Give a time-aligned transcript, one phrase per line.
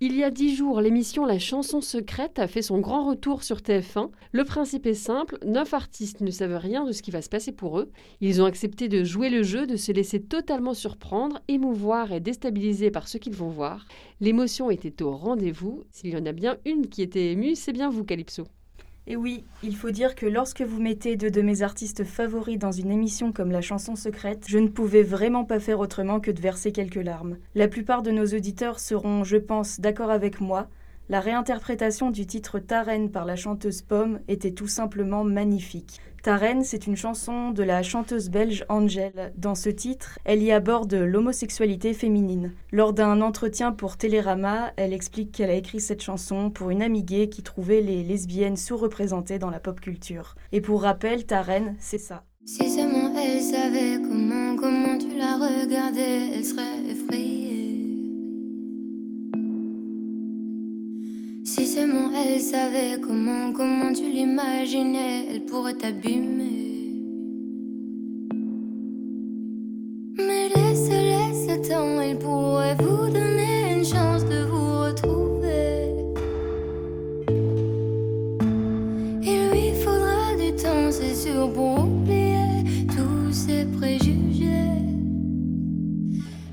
[0.00, 3.56] Il y a dix jours, l'émission La chanson secrète a fait son grand retour sur
[3.56, 4.10] TF1.
[4.30, 7.50] Le principe est simple, neuf artistes ne savent rien de ce qui va se passer
[7.50, 7.90] pour eux.
[8.20, 12.92] Ils ont accepté de jouer le jeu, de se laisser totalement surprendre, émouvoir et déstabiliser
[12.92, 13.86] par ce qu'ils vont voir.
[14.20, 15.82] L'émotion était au rendez-vous.
[15.90, 18.44] S'il y en a bien une qui était émue, c'est bien vous, Calypso.
[19.10, 22.72] Et oui, il faut dire que lorsque vous mettez deux de mes artistes favoris dans
[22.72, 26.42] une émission comme La chanson secrète, je ne pouvais vraiment pas faire autrement que de
[26.42, 27.38] verser quelques larmes.
[27.54, 30.68] La plupart de nos auditeurs seront, je pense, d'accord avec moi.
[31.10, 36.02] La réinterprétation du titre Tarenne par la chanteuse Pomme était tout simplement magnifique.
[36.22, 39.32] Tarenne, c'est une chanson de la chanteuse belge Angèle.
[39.38, 42.52] Dans ce titre, elle y aborde l'homosexualité féminine.
[42.72, 47.04] Lors d'un entretien pour Télérama, elle explique qu'elle a écrit cette chanson pour une amie
[47.04, 50.34] gay qui trouvait les lesbiennes sous-représentées dans la pop culture.
[50.52, 52.24] Et pour rappel, Tarenne, c'est ça.
[52.44, 56.87] Si seulement elle savait comment, comment tu la regardais, elle serait
[61.80, 66.90] Elle savait comment, comment tu l'imaginais, elle pourrait t'abîmer.
[70.16, 75.94] Mais laisse, laisse le temps, elle pourrait vous donner une chance de vous retrouver.
[79.22, 84.82] Il lui faudra du temps, c'est sûr, pour oublier tous ses préjugés.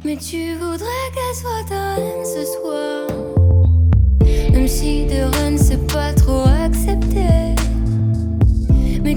[0.03, 2.04] Mais tu voudrais qu'elle soit ta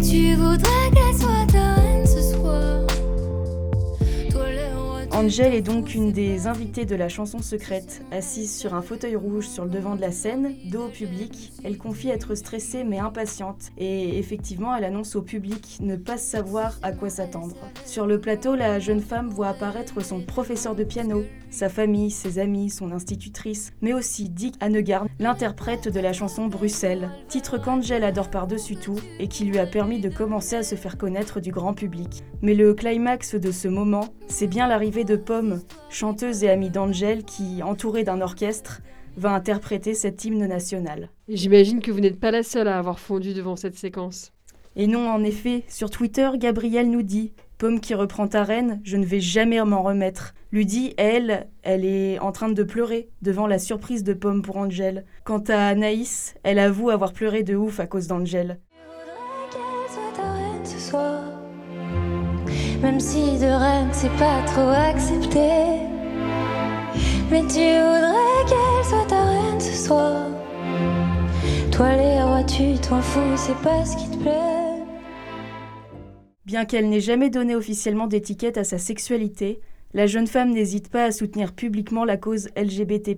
[0.02, 1.07] 去不断
[5.28, 8.00] Angèle est donc une des invitées de la chanson secrète.
[8.10, 11.76] Assise sur un fauteuil rouge sur le devant de la scène, dos au public, elle
[11.76, 13.70] confie être stressée mais impatiente.
[13.76, 17.56] Et effectivement, elle annonce au public ne pas savoir à quoi s'attendre.
[17.84, 22.38] Sur le plateau, la jeune femme voit apparaître son professeur de piano, sa famille, ses
[22.38, 28.30] amis, son institutrice, mais aussi Dick Hanegard, l'interprète de la chanson Bruxelles, titre qu'Angèle adore
[28.30, 31.74] par-dessus tout et qui lui a permis de commencer à se faire connaître du grand
[31.74, 32.24] public.
[32.40, 37.24] Mais le climax de ce moment, c'est bien l'arrivée de Pomme, chanteuse et amie d'Angèle
[37.24, 38.80] qui, entourée d'un orchestre,
[39.16, 41.10] va interpréter cet hymne national.
[41.28, 44.32] J'imagine que vous n'êtes pas la seule à avoir fondu devant cette séquence.
[44.76, 48.96] Et non, en effet, sur Twitter, Gabrielle nous dit Pomme qui reprend ta reine, je
[48.96, 50.34] ne vais jamais m'en remettre.
[50.52, 55.04] Ludie, elle, elle est en train de pleurer devant la surprise de Pomme pour Angèle.
[55.24, 58.60] Quant à Anaïs, elle avoue avoir pleuré de ouf à cause d'Angèle.
[62.88, 65.50] Même si de reine c'est pas trop accepté.
[67.30, 70.26] Mais tu voudrais qu'elle soit ta reine ce soir.
[71.70, 74.86] Toi les rois, tu t'en fous, c'est pas ce qui te plaît.
[76.46, 79.60] Bien qu'elle n'ait jamais donné officiellement d'étiquette à sa sexualité,
[79.92, 83.14] la jeune femme n'hésite pas à soutenir publiquement la cause LGBT+.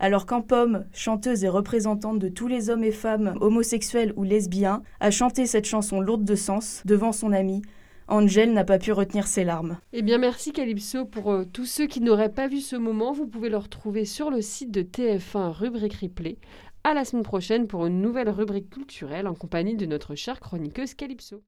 [0.00, 4.82] Alors qu'en Pomme, chanteuse et représentante de tous les hommes et femmes homosexuels ou lesbiens,
[4.98, 7.62] a chanté cette chanson lourde de sens devant son amie,
[8.08, 9.78] Angèle n'a pas pu retenir ses larmes.
[9.92, 13.12] Eh bien, merci Calypso pour euh, tous ceux qui n'auraient pas vu ce moment.
[13.12, 16.36] Vous pouvez le retrouver sur le site de TF1 rubrique replay.
[16.84, 20.94] À la semaine prochaine pour une nouvelle rubrique culturelle en compagnie de notre chère chroniqueuse
[20.94, 21.42] Calypso.